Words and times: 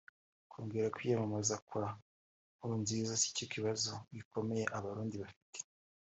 Kongera 0.51 0.93
kwiyamamaza 0.95 1.55
kwa 1.67 1.85
Nkurunziza 2.55 3.13
sicyo 3.21 3.45
kibazo 3.53 3.91
gikomeye 4.15 4.63
Abarundi 4.77 5.15
bafite 5.23 5.59